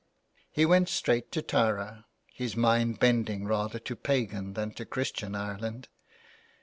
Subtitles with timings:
[0.49, 5.89] He went straight to Tara, his mind bending rather to pagan than to Christian Ireland.